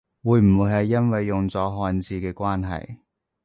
[0.23, 2.97] 會唔會係因為用咗漢字嘅關係？